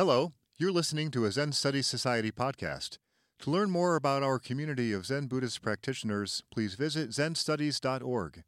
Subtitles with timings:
[0.00, 2.96] Hello, you're listening to a Zen Studies Society podcast.
[3.40, 8.42] To learn more about our community of Zen Buddhist practitioners, please visit zenstudies.org.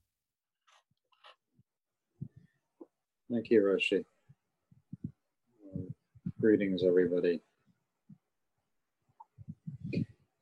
[3.30, 4.02] Thank you, Roshi.
[6.40, 7.42] Greetings, everybody.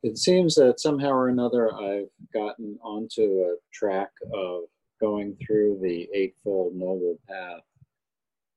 [0.03, 4.61] It seems that somehow or another I've gotten onto a track of
[5.01, 7.63] going through the Eightfold Noble Path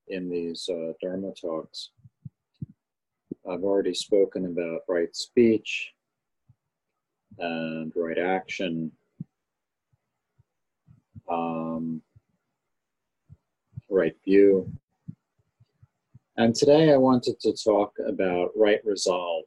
[0.06, 1.90] in these uh, Dharma talks.
[3.48, 5.92] I've already spoken about right speech
[7.38, 8.90] and right action,
[11.28, 12.00] um,
[13.90, 14.72] right view.
[16.38, 19.44] And today I wanted to talk about right resolve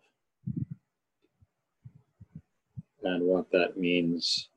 [3.03, 4.49] and what that means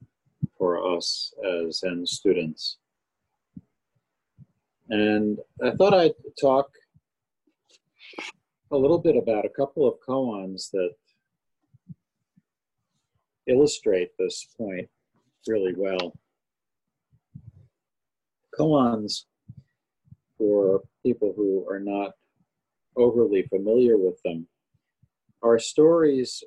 [0.58, 2.76] for us as Zen students.
[4.90, 6.70] And I thought I'd talk
[8.72, 10.90] a little bit about a couple of koans that
[13.46, 14.88] illustrate this point
[15.48, 16.12] really well.
[18.56, 19.24] Koans,
[20.38, 22.12] for people who are not
[22.96, 24.46] overly familiar with them,
[25.42, 26.42] are stories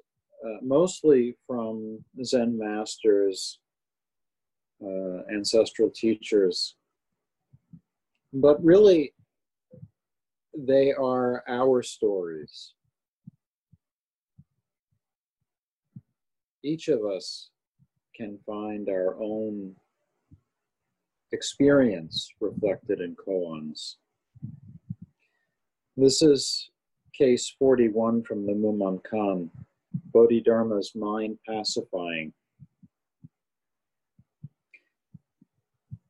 [0.45, 3.59] uh, mostly from Zen masters,
[4.83, 6.75] uh, ancestral teachers,
[8.33, 9.13] but really
[10.57, 12.73] they are our stories.
[16.63, 17.49] Each of us
[18.15, 19.75] can find our own
[21.31, 23.95] experience reflected in koans.
[25.97, 26.69] This is
[27.17, 29.49] case 41 from the Mumonkan,
[30.13, 32.33] Bodhidharma's mind pacifying.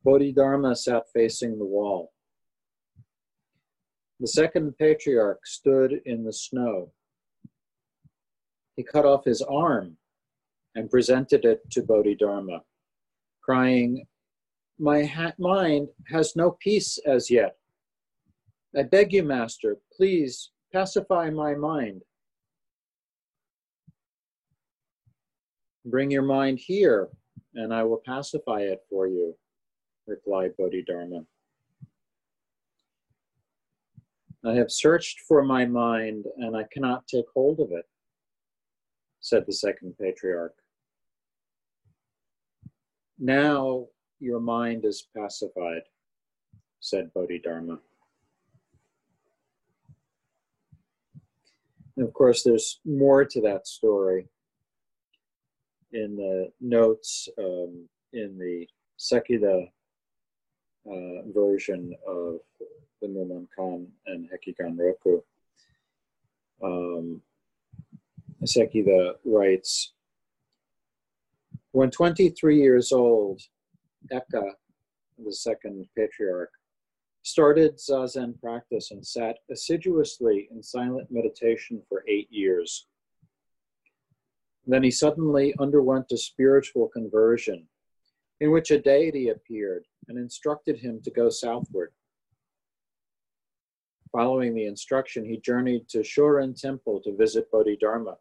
[0.04, 2.13] Bodhidharma sat facing the wall.
[4.20, 6.92] The second patriarch stood in the snow.
[8.76, 9.96] He cut off his arm
[10.74, 12.62] and presented it to Bodhidharma,
[13.42, 14.06] crying,
[14.78, 17.56] My ha- mind has no peace as yet.
[18.76, 22.02] I beg you, Master, please pacify my mind.
[25.84, 27.08] Bring your mind here,
[27.54, 29.36] and I will pacify it for you,
[30.06, 31.24] replied Bodhidharma.
[34.46, 37.86] I have searched for my mind and I cannot take hold of it,
[39.20, 40.54] said the second patriarch.
[43.18, 43.86] Now
[44.20, 45.82] your mind is pacified,
[46.80, 47.78] said Bodhidharma.
[51.96, 54.26] And of course, there's more to that story
[55.92, 58.66] in the notes um, in the
[58.98, 59.68] Sekida
[60.86, 62.40] uh, version of
[63.00, 65.20] the Khan and Hekigan Roku.
[66.62, 67.20] Um,
[68.44, 69.92] Sekida writes,
[71.72, 73.40] when 23 years old,
[74.12, 74.52] Eka,
[75.18, 76.52] the second patriarch,
[77.22, 82.86] started Zazen practice and sat assiduously in silent meditation for eight years.
[84.66, 87.66] Then he suddenly underwent a spiritual conversion
[88.40, 91.92] in which a deity appeared and instructed him to go southward.
[94.14, 98.16] Following the instruction, he journeyed to Shorin Temple to visit Bodhidharma.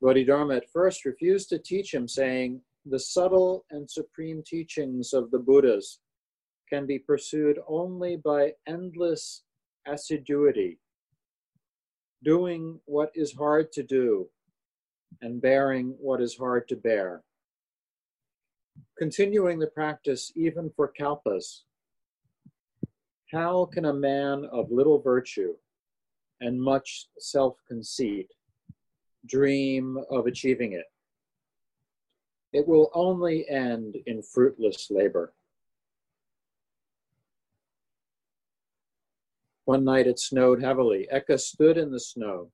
[0.00, 5.40] Bodhidharma at first refused to teach him, saying, The subtle and supreme teachings of the
[5.40, 5.98] Buddhas
[6.68, 9.42] can be pursued only by endless
[9.88, 10.78] assiduity,
[12.22, 14.30] doing what is hard to do,
[15.20, 17.24] and bearing what is hard to bear.
[18.96, 21.64] Continuing the practice even for kalpas
[23.30, 25.54] how can a man of little virtue
[26.40, 28.28] and much self conceit
[29.26, 30.86] dream of achieving it?
[32.52, 35.32] It will only end in fruitless labor.
[39.64, 41.06] One night it snowed heavily.
[41.12, 42.50] Eka stood in the snow.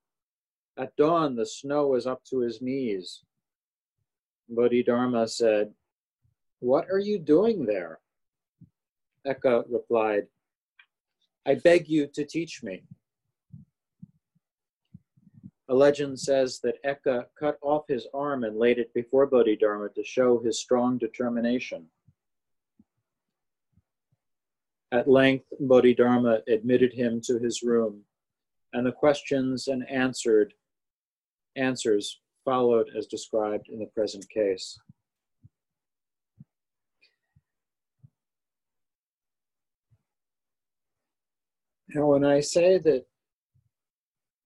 [0.77, 3.23] At dawn, the snow was up to his knees.
[4.49, 5.73] Bodhidharma said,
[6.59, 7.99] What are you doing there?
[9.25, 10.27] Eka replied,
[11.47, 12.83] I beg you to teach me.
[15.69, 20.03] A legend says that Eka cut off his arm and laid it before Bodhidharma to
[20.03, 21.87] show his strong determination.
[24.91, 28.03] At length, Bodhidharma admitted him to his room,
[28.73, 30.53] and the questions and answered
[31.55, 34.77] answers followed as described in the present case.
[41.89, 43.05] Now, when I say that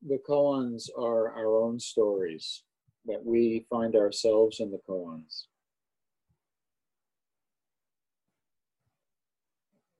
[0.07, 2.63] the koans are our own stories,
[3.05, 5.45] that we find ourselves in the koans,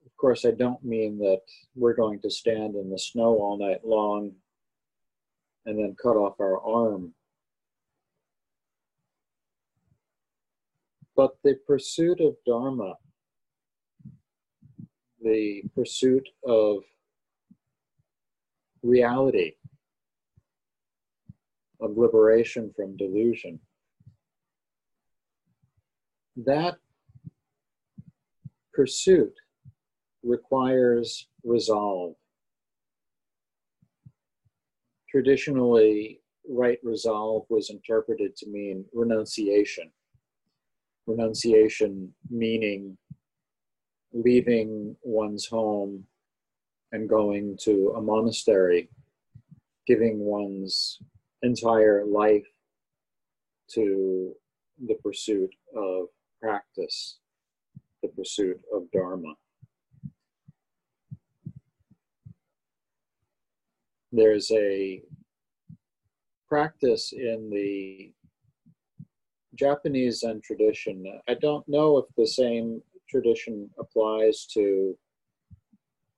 [0.05, 1.41] of course, I don't mean that
[1.75, 4.33] we're going to stand in the snow all night long
[5.65, 7.13] and then cut off our arm.
[11.15, 12.95] But the pursuit of Dharma,
[15.23, 16.83] the pursuit of
[18.83, 19.53] reality,
[21.79, 23.59] of liberation from delusion,
[26.37, 26.77] that
[28.73, 29.33] pursuit
[30.23, 32.15] requires resolve.
[35.09, 39.91] Traditionally, right resolve was interpreted to mean renunciation.
[41.07, 42.97] Renunciation meaning
[44.13, 46.05] leaving one's home
[46.91, 48.89] and going to a monastery,
[49.87, 50.99] giving one's
[51.41, 52.45] entire life
[53.73, 54.33] to
[54.87, 56.07] the pursuit of
[56.41, 57.17] practice,
[58.01, 59.33] the pursuit of Dharma.
[64.11, 65.01] There's a
[66.49, 68.11] practice in the
[69.55, 71.05] Japanese Zen tradition.
[71.29, 74.97] I don't know if the same tradition applies to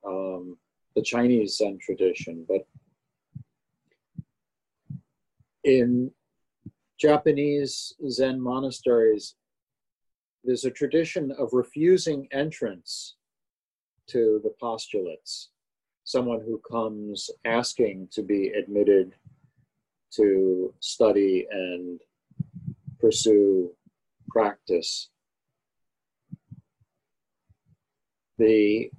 [0.07, 0.57] um,
[0.95, 2.66] the Chinese Zen tradition, but
[5.63, 6.12] in
[7.00, 9.36] Japanese Zen monasteries,
[10.44, 13.16] there's a tradition of refusing entrance
[14.07, 15.50] to the postulates.
[16.04, 19.16] Someone who comes asking to be admitted
[20.16, 22.01] to study and
[23.00, 23.72] pursue
[24.30, 25.10] practice.
[28.38, 28.92] The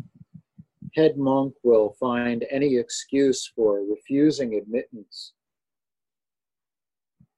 [0.94, 5.32] head monk will find any excuse for refusing admittance.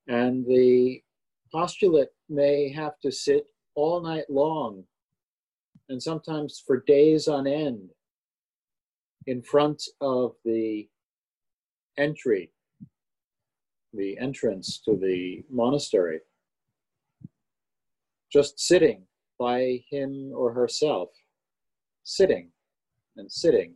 [0.08, 1.00] And the
[1.52, 4.84] postulate may have to sit all night long
[5.88, 7.90] and sometimes for days on end
[9.26, 10.88] in front of the
[11.98, 12.50] entry,
[13.92, 16.20] the entrance to the monastery,
[18.30, 19.02] just sitting
[19.38, 21.08] by him or herself,
[22.04, 22.50] sitting
[23.16, 23.74] and sitting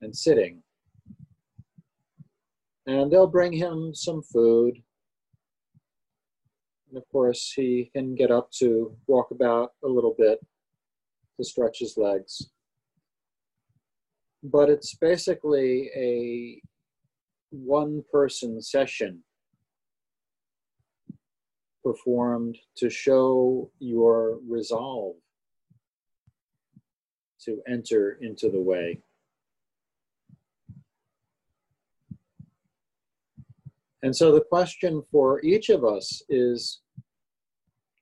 [0.00, 0.62] and sitting.
[2.86, 4.76] And they'll bring him some food.
[6.88, 10.38] And of course, he can get up to walk about a little bit
[11.36, 12.50] to stretch his legs.
[14.42, 16.60] But it's basically a
[17.50, 19.22] one person session
[21.84, 25.16] performed to show your resolve
[27.46, 29.00] to enter into the way.
[34.02, 36.80] And so the question for each of us is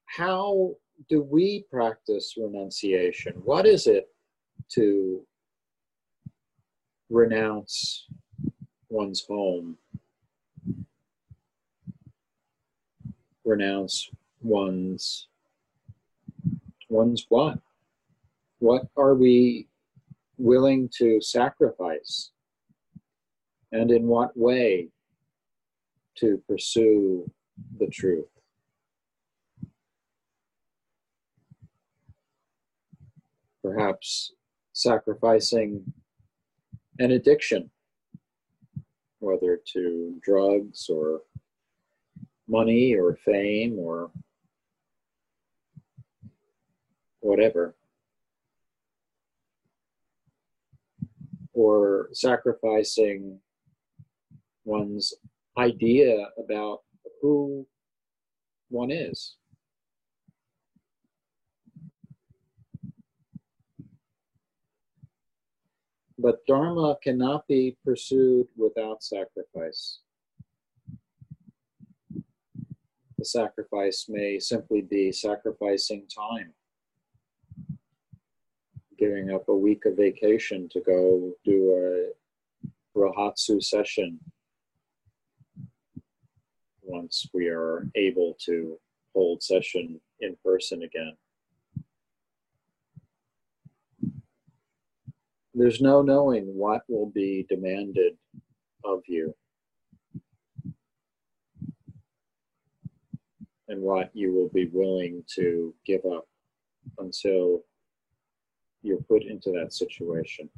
[0.07, 0.75] how
[1.09, 3.35] do we practice renunciation?
[3.45, 4.09] What is it
[4.73, 5.25] to
[7.11, 8.07] renounce
[8.89, 9.77] one's home,
[13.45, 14.11] renounce
[14.43, 15.29] one's
[16.89, 17.59] one's what?
[18.59, 19.69] What are we
[20.39, 22.31] willing to sacrifice?
[23.73, 24.89] And in what way
[26.19, 27.31] to pursue
[27.79, 28.29] the truth?
[33.63, 34.33] Perhaps
[34.73, 35.83] sacrificing
[36.99, 37.71] an addiction,
[39.19, 41.23] whether to drugs or
[42.47, 44.11] money or fame or
[47.21, 47.75] whatever.
[51.55, 53.39] Or sacrificing
[54.65, 55.15] one's
[55.57, 56.81] idea about
[57.23, 57.67] who
[58.69, 59.37] one is.
[66.19, 70.01] But Dharma cannot be pursued without sacrifice.
[73.19, 76.53] The sacrifice may simply be sacrificing time
[78.99, 84.19] giving up a week of vacation to go do a Rohatsu session
[86.83, 88.79] once we are able to
[89.15, 91.13] hold session in person again.
[95.55, 98.15] There's no knowing what will be demanded
[98.85, 99.35] of you
[103.69, 106.27] and what you will be willing to give up
[106.99, 107.63] until
[108.85, 110.49] you're put into that situation.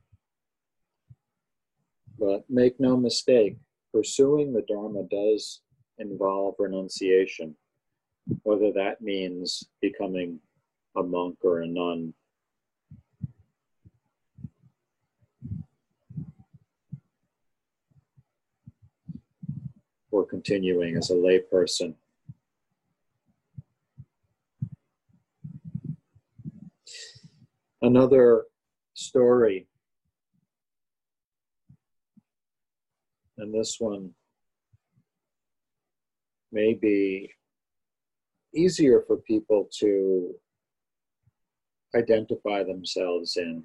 [2.18, 3.56] But make no mistake,
[3.92, 5.61] pursuing the Dharma does
[5.99, 7.54] involve renunciation,
[8.42, 10.40] whether that means becoming
[10.97, 12.14] a monk or a nun.
[20.11, 21.95] Or continuing as a layperson.
[27.87, 28.47] Another
[28.95, 29.69] story,
[33.38, 34.11] and this one
[36.50, 37.31] may be
[38.52, 40.35] easier for people to
[41.95, 43.62] identify themselves in.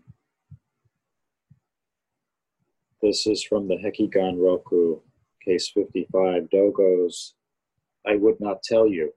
[3.02, 5.00] This is from the Hekigan Roku,
[5.44, 7.34] case 55, Dogo's
[8.08, 9.12] I Would Not Tell You.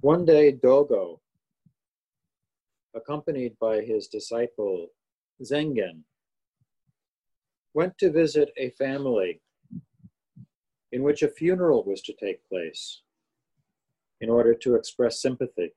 [0.00, 1.20] One day, Dogo,
[2.94, 4.88] accompanied by his disciple
[5.42, 6.02] Zengen,
[7.72, 9.40] went to visit a family
[10.92, 13.02] in which a funeral was to take place
[14.20, 15.72] in order to express sympathy.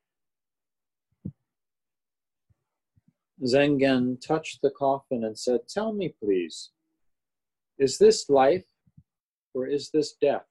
[3.43, 6.71] Zengen touched the coffin and said, Tell me, please,
[7.77, 8.65] is this life
[9.53, 10.48] or is this death?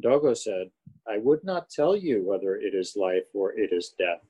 [0.00, 0.70] Dogo said,
[1.08, 4.22] I would not tell you whether it is life or it is death.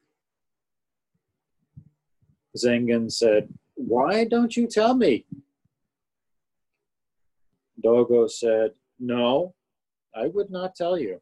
[2.57, 5.27] Zengen said, Why don't you tell me?
[7.83, 9.55] Dogo said, No,
[10.15, 11.21] I would not tell you.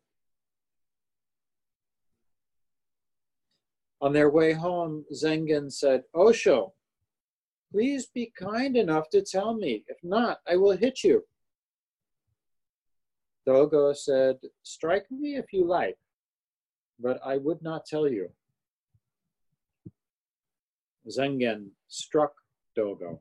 [4.01, 6.75] On their way home, Zengen said, Osho,
[7.73, 9.85] please be kind enough to tell me.
[9.89, 11.25] If not, I will hit you.
[13.47, 15.97] Dogo said, Strike me if you like,
[16.99, 18.29] but I would not tell you.
[21.09, 22.33] Zengen struck
[22.75, 23.21] Dogo.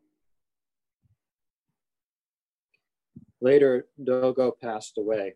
[3.40, 5.36] Later, Dogo passed away.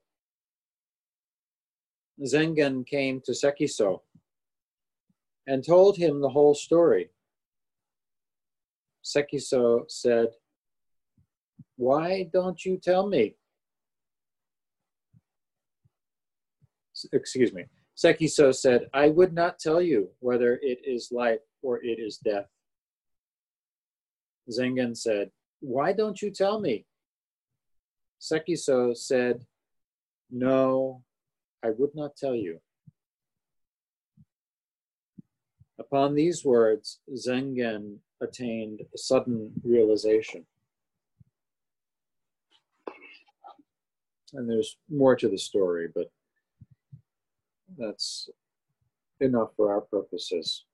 [2.26, 4.02] Zengen came to Sekiso
[5.46, 7.12] and told him the whole story.
[9.04, 10.30] Sekiso said,
[11.78, 13.36] Why don't you tell me?
[17.12, 17.66] Excuse me,
[17.98, 22.48] Sekiso said, I would not tell you whether it is life or it is death.
[24.50, 26.86] Zengen said, Why don't you tell me?
[28.22, 29.46] Sekiso said,
[30.32, 31.04] No,
[31.64, 32.60] I would not tell you.
[35.78, 40.46] Upon these words, Zengen attained a sudden realization.
[44.34, 46.12] And there's more to the story, but
[47.80, 48.30] that's
[49.22, 50.66] enough for our purposes.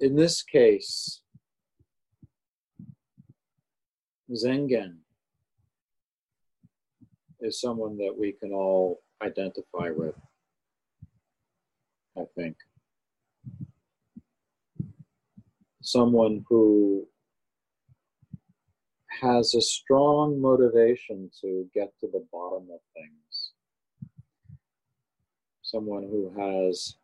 [0.00, 1.20] In this case,
[4.30, 4.96] Zengen
[7.40, 10.14] is someone that we can all identify with,
[12.18, 12.56] I think.
[15.80, 17.06] Someone who
[19.20, 23.52] has a strong motivation to get to the bottom of things.
[25.62, 26.96] Someone who has,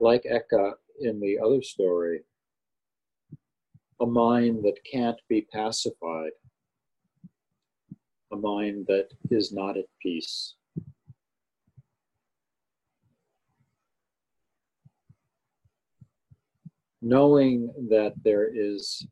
[0.00, 2.22] like Eka in the other story,
[4.00, 6.30] a mind that can't be pacified,
[8.32, 10.54] a mind that is not at peace.
[17.00, 19.06] Knowing that there is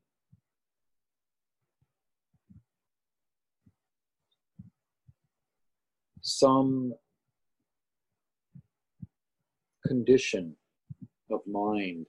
[6.27, 6.93] some
[9.87, 10.57] condition
[11.31, 12.05] of mind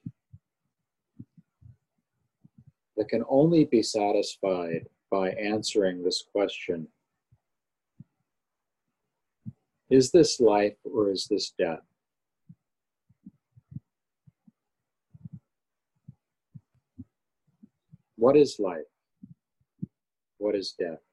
[2.96, 6.88] that can only be satisfied by answering this question
[9.92, 11.80] Is this life or is this death?
[18.18, 18.82] What is life?
[20.40, 21.07] What is death?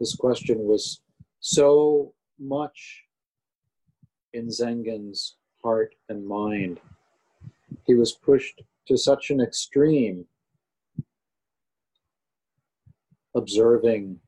[0.00, 1.02] This question was
[1.40, 3.04] so much
[4.32, 6.80] in Zengen's heart and mind.
[7.86, 10.24] He was pushed to such an extreme,
[13.34, 14.18] observing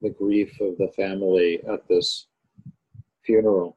[0.00, 2.26] the grief of the family at this
[3.24, 3.76] funeral,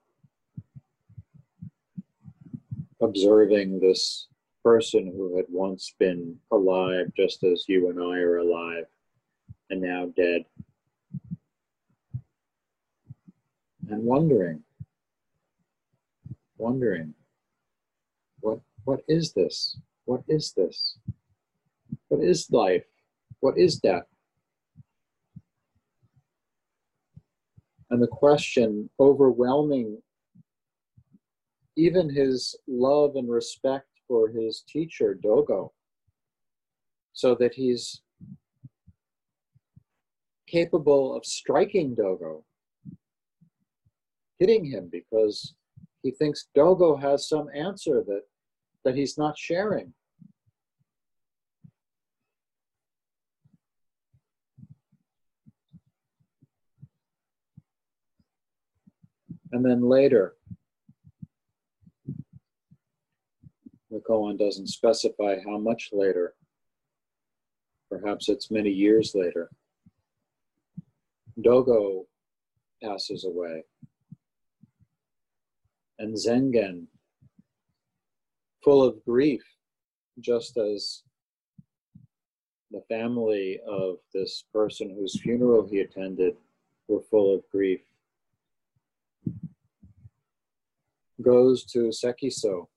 [3.00, 4.28] observing this
[4.64, 8.86] person who had once been alive, just as you and I are alive,
[9.70, 10.46] and now dead.
[13.90, 14.64] And wondering,
[16.58, 17.14] wondering,
[18.40, 19.78] what, what is this?
[20.06, 20.98] What is this?
[22.08, 22.86] What is life?
[23.42, 24.06] What is death?
[27.90, 30.02] And the question overwhelming
[31.76, 35.74] even his love and respect for his teacher, Dogo,
[37.14, 38.02] so that he's
[40.48, 42.46] capable of striking Dogo,
[44.40, 45.56] hitting him because
[46.04, 48.22] he thinks Dogo has some answer that,
[48.84, 49.94] that he's not sharing.
[59.52, 60.36] And then later,
[63.90, 66.34] the koan doesn't specify how much later.
[67.90, 69.50] Perhaps it's many years later.
[71.42, 72.06] Dogo
[72.84, 73.64] passes away.
[75.98, 76.88] And Zengen,
[78.64, 79.44] full of grief,
[80.20, 81.04] just as
[82.72, 86.36] the family of this person whose funeral he attended
[86.88, 87.82] were full of grief,
[91.22, 92.68] goes to Sekiso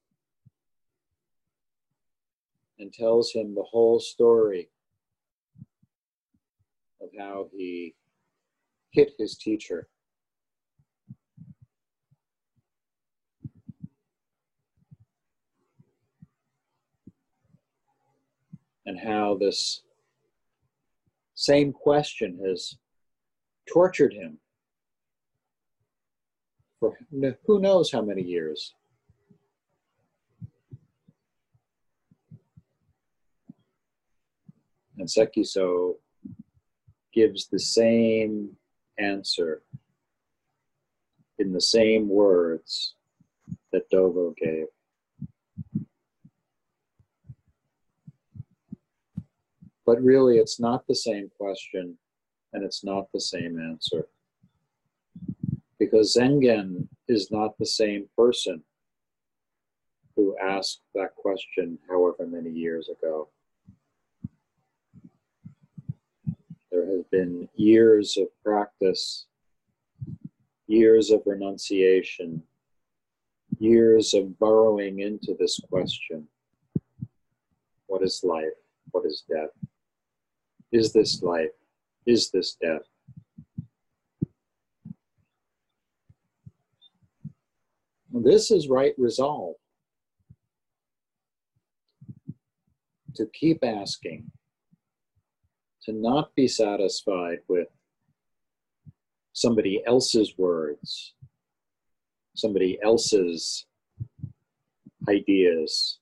[2.78, 4.70] and tells him the whole story
[7.00, 7.94] of how he
[8.92, 9.88] hit his teacher.
[18.88, 19.82] And how this
[21.34, 22.78] same question has
[23.70, 24.38] tortured him
[26.80, 26.96] for
[27.46, 28.72] who knows how many years.
[34.96, 35.96] And Sekiso
[37.12, 38.56] gives the same
[38.98, 39.60] answer
[41.38, 42.94] in the same words
[43.70, 44.68] that Dogo gave.
[49.88, 51.96] But really, it's not the same question
[52.52, 54.06] and it's not the same answer.
[55.78, 58.62] Because Zengen is not the same person
[60.14, 63.30] who asked that question however many years ago.
[66.70, 69.24] There have been years of practice,
[70.66, 72.42] years of renunciation,
[73.58, 76.28] years of burrowing into this question
[77.86, 78.52] What is life?
[78.90, 79.48] What is death?
[80.72, 81.50] Is this life?
[82.06, 82.82] Is this death?
[88.10, 89.56] This is right resolve.
[93.16, 94.30] To keep asking,
[95.82, 97.68] to not be satisfied with
[99.32, 101.14] somebody else's words,
[102.34, 103.66] somebody else's
[105.08, 105.98] ideas,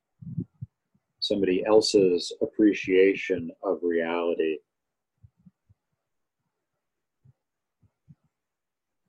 [1.27, 4.59] somebody else's appreciation of reality.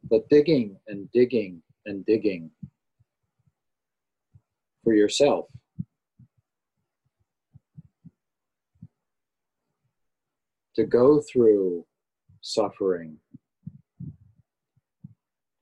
[0.10, 2.50] But digging and digging and digging
[4.84, 5.46] for yourself
[10.76, 11.86] to go through
[12.42, 13.18] suffering,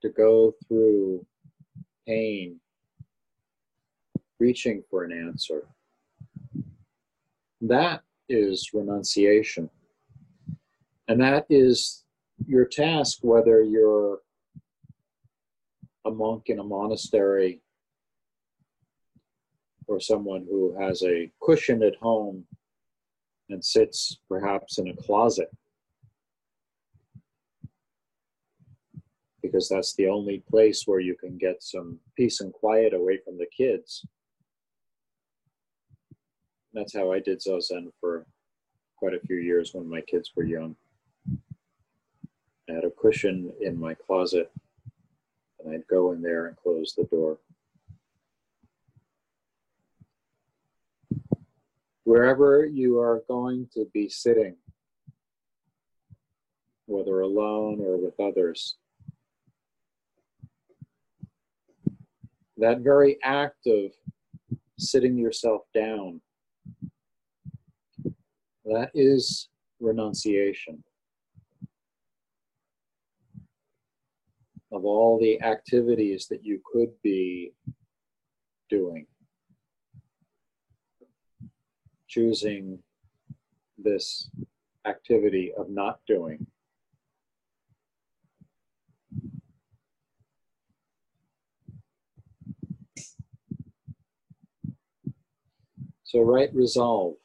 [0.02, 1.26] to go through
[2.06, 2.60] pain,
[4.38, 5.66] reaching for an answer.
[7.60, 9.70] That is renunciation.
[11.08, 12.04] And that is
[12.46, 14.20] your task, whether you're
[16.04, 17.60] a monk in a monastery
[19.86, 22.44] or someone who has a cushion at home
[23.48, 25.48] and sits perhaps in a closet
[29.46, 33.38] because that's the only place where you can get some peace and quiet away from
[33.38, 34.04] the kids.
[36.76, 38.26] That's how I did Zazen for
[38.96, 40.76] quite a few years when my kids were young.
[42.68, 44.52] I had a cushion in my closet,
[45.58, 47.38] and I'd go in there and close the door.
[52.06, 54.54] wherever you are going to be sitting,
[56.86, 58.76] whether alone or with others.
[62.56, 63.90] That very act of
[64.78, 66.20] sitting yourself down,
[68.66, 69.48] that is
[69.80, 70.82] renunciation
[74.72, 77.52] of all the activities that you could be
[78.68, 79.06] doing
[82.16, 82.78] choosing
[83.76, 84.30] this
[84.86, 86.46] activity of not doing.
[96.04, 97.16] So, right resolve.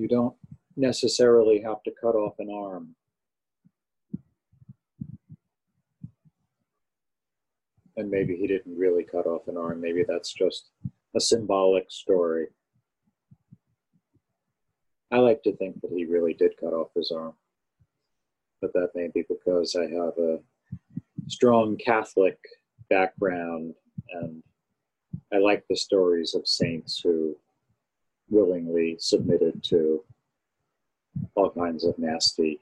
[0.00, 0.34] You don't
[0.78, 2.94] necessarily have to cut off an arm.
[7.98, 9.78] And maybe he didn't really cut off an arm.
[9.78, 10.70] Maybe that's just
[11.14, 12.46] a symbolic story.
[15.10, 17.34] I like to think that he really did cut off his arm.
[18.62, 20.38] But that may be because I have a
[21.28, 22.38] strong Catholic
[22.88, 23.74] background
[24.12, 24.42] and
[25.30, 27.36] I like the stories of saints who
[28.30, 30.02] willingly submitted to
[31.34, 32.60] all kinds of nasty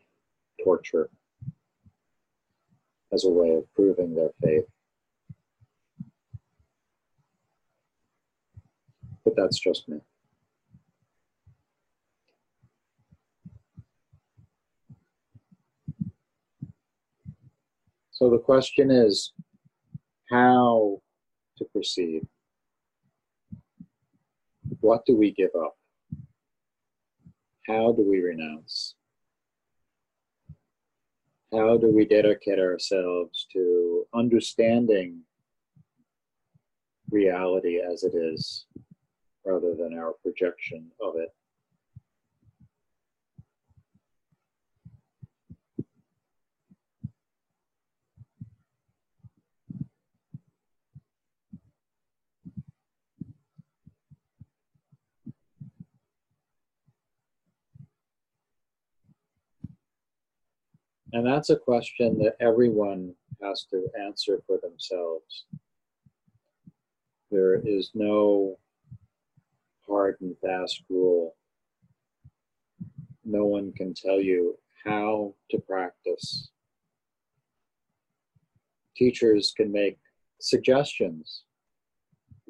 [0.63, 1.11] torture
[3.13, 4.65] as a way of proving their faith.
[9.25, 9.99] But that's just me.
[18.11, 19.33] So the question is
[20.31, 21.01] how
[21.59, 22.27] to proceed.
[24.89, 25.77] What do we give up?
[27.67, 28.95] How do we renounce?
[31.53, 35.21] How do we dedicate ourselves to understanding
[37.11, 38.65] reality as it is
[39.45, 41.35] rather than our projection of it?
[61.13, 65.47] And that's a question that everyone has to answer for themselves.
[67.31, 68.59] There is no
[69.87, 71.35] hard and fast rule.
[73.25, 76.51] No one can tell you how to practice.
[78.97, 79.99] Teachers can make
[80.41, 81.45] suggestions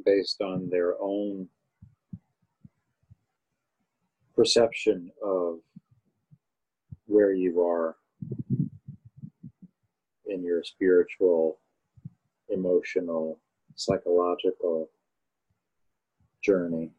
[0.04, 1.48] based on their own
[4.34, 5.58] perception of
[7.06, 7.96] where you are
[10.28, 11.58] in your spiritual,
[12.48, 13.40] emotional,
[13.74, 14.90] psychological
[16.42, 16.90] journey.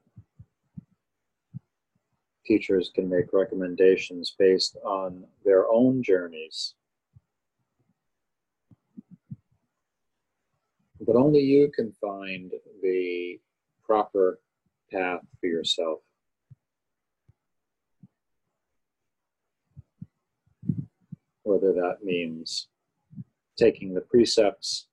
[2.45, 6.73] Teachers can make recommendations based on their own journeys.
[11.01, 13.39] But only you can find the
[13.83, 14.39] proper
[14.91, 15.99] path for yourself.
[21.43, 22.67] Whether that means
[23.59, 24.87] taking the precepts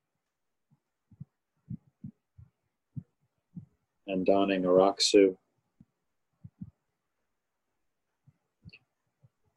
[4.08, 5.36] and donning a rakusu,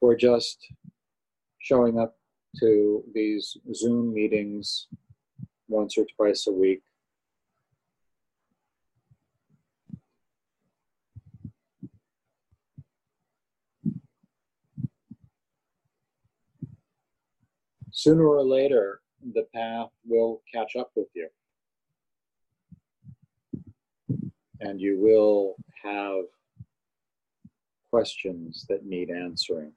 [0.01, 0.57] or just
[1.59, 2.17] showing up
[2.59, 4.87] to these Zoom meetings
[5.67, 6.81] once or twice a week.
[17.99, 19.01] Sooner or later,
[19.33, 21.27] the path will catch up with you.
[24.61, 26.23] And you will have
[27.89, 29.73] questions that need answering,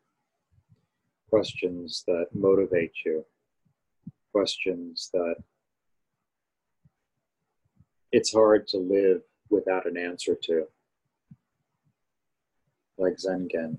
[1.30, 3.24] questions that motivate you,
[4.30, 5.35] questions that
[8.12, 10.68] it's hard to live without an answer to,
[12.98, 13.78] like Zengen,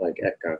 [0.00, 0.56] like Eka.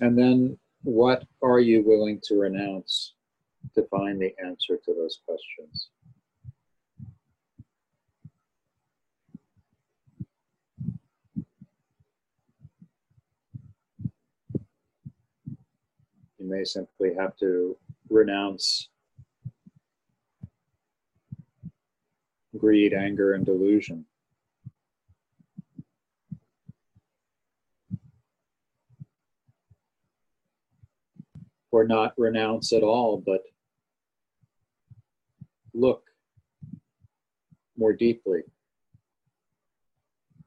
[0.00, 3.14] And then what are you willing to renounce
[3.74, 5.90] to find the answer to those questions?
[16.38, 17.76] You may simply have to
[18.10, 18.88] renounce
[22.58, 24.04] greed, anger, and delusion.
[31.74, 33.42] Or not renounce at all, but
[35.74, 36.04] look
[37.76, 38.42] more deeply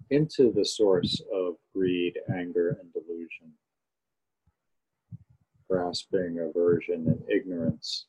[0.09, 3.51] into the source of greed, anger, and delusion,
[5.69, 8.05] grasping, aversion, and ignorance.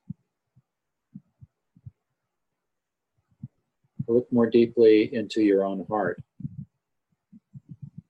[4.06, 6.22] Look more deeply into your own heart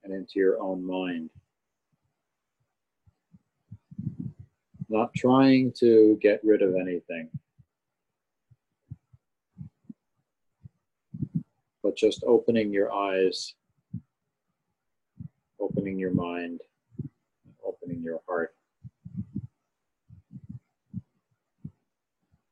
[0.04, 1.30] and into your own mind.
[4.88, 7.28] Not trying to get rid of anything,
[11.82, 13.54] but just opening your eyes,
[15.60, 16.60] opening your mind,
[17.64, 18.54] opening your heart.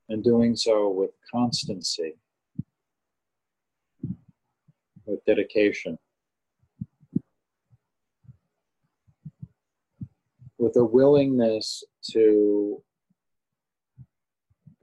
[0.09, 2.13] And doing so with constancy,
[5.05, 5.97] with dedication.
[10.57, 12.81] With a willingness to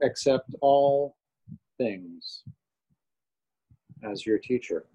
[0.01, 1.15] accept all
[1.77, 2.43] things
[4.03, 4.85] as your teacher.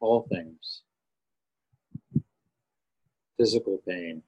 [0.00, 0.82] All things.
[3.38, 4.22] Physical pain.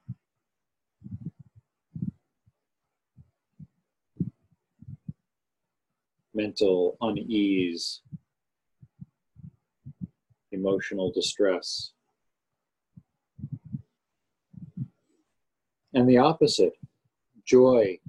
[6.35, 8.01] Mental unease
[10.67, 11.93] emotional distress.
[15.95, 16.75] And the opposite,
[17.45, 18.01] joy,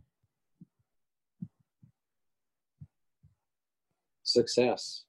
[4.24, 5.04] success.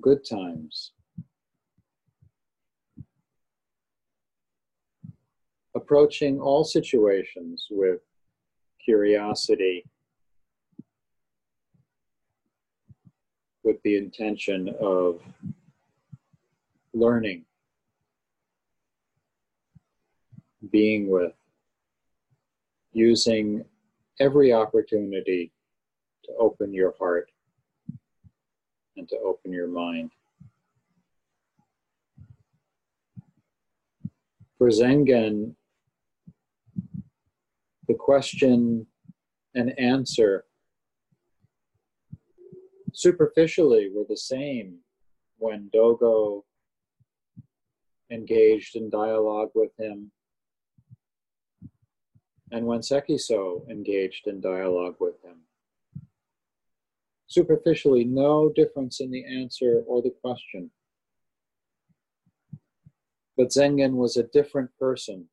[0.00, 0.92] Good times.
[5.74, 8.00] Approaching all situations with
[8.84, 9.84] curiosity,
[13.62, 15.20] with the intention of
[16.92, 17.44] learning,
[20.70, 21.32] being with,
[22.92, 23.64] using
[24.20, 25.50] every opportunity
[26.24, 27.30] to open your heart
[28.96, 30.10] and to open your mind.
[34.56, 35.56] For Zengen,
[37.88, 38.86] the question
[39.54, 40.44] and answer
[42.92, 44.78] superficially were the same
[45.38, 46.44] when Dogo
[48.10, 50.10] engaged in dialogue with him
[52.52, 55.38] and when Sekiso engaged in dialogue with him.
[57.26, 60.70] Superficially, no difference in the answer or the question.
[63.36, 65.28] But Zengen was a different person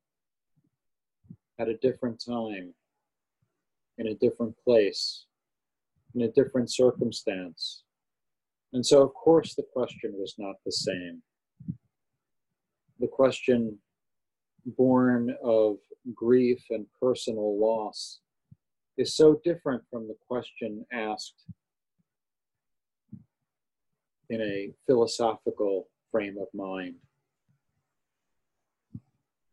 [1.58, 2.74] at a different time,
[3.98, 5.26] in a different place,
[6.14, 7.84] in a different circumstance.
[8.72, 11.22] And so, of course, the question was not the same.
[13.00, 13.78] The question
[14.64, 15.76] born of
[16.14, 18.20] grief and personal loss
[18.96, 21.44] is so different from the question asked
[24.30, 26.94] in a philosophical frame of mind.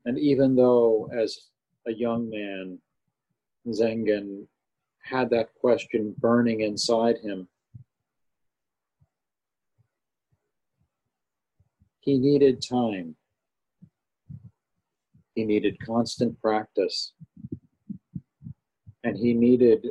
[0.05, 1.37] And even though, as
[1.87, 2.79] a young man,
[3.67, 4.45] Zengen,
[5.01, 7.47] had that question burning inside him.
[11.99, 13.15] He needed time.
[15.35, 17.13] He needed constant practice.
[19.03, 19.87] And he needed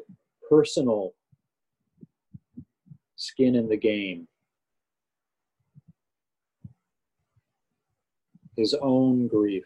[0.48, 1.14] personal
[3.16, 4.29] skin in the game.
[8.57, 9.64] His own grief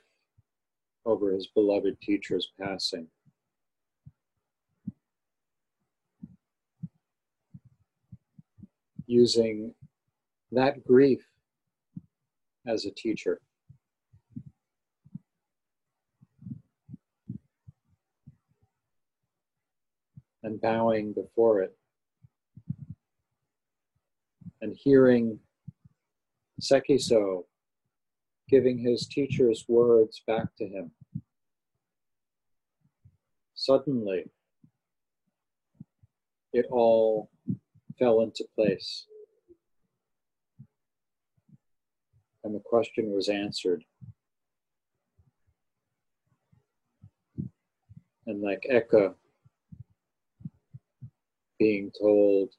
[1.04, 3.06] over his beloved teacher's passing.
[9.06, 9.74] Using
[10.52, 11.26] that grief
[12.66, 13.40] as a teacher.
[20.44, 21.76] And bowing before it.
[24.60, 25.38] And hearing
[26.60, 27.44] Sekiso
[28.52, 30.90] giving his teacher's words back to him.
[33.54, 34.24] Suddenly,
[36.52, 37.30] it all
[37.98, 39.06] fell into place.
[42.44, 43.84] And the question was answered.
[48.26, 49.14] And like Eka
[51.58, 52.50] being told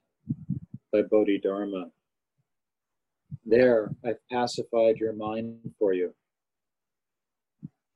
[0.91, 1.91] by Bodhidharma,
[3.45, 6.13] there, I've pacified your mind for you.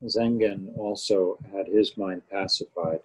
[0.04, 3.00] Zengen also had his mind pacified.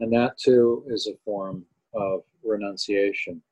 [0.00, 3.42] And that too is a form of renunciation.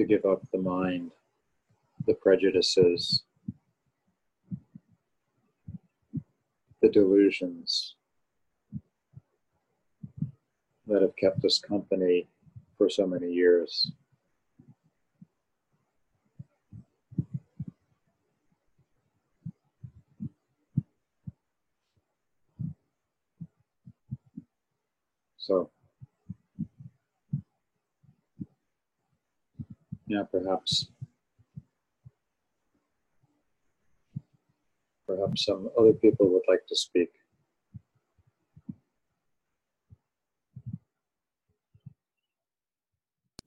[0.00, 1.10] To give up the mind,
[2.06, 3.24] the prejudices,
[6.80, 7.96] the delusions,
[10.86, 12.26] that have kept us company
[12.78, 13.92] for so many years.
[25.36, 25.68] So,
[30.10, 30.88] yeah, perhaps,
[35.06, 37.10] perhaps some other people would like to speak.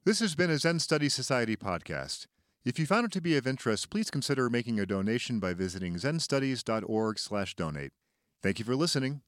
[0.06, 2.28] This has been a Zen Studies Society podcast.
[2.64, 5.96] If you found it to be of interest, please consider making a donation by visiting
[5.96, 7.92] zenstudies.org/donate.
[8.42, 9.20] Thank you for listening.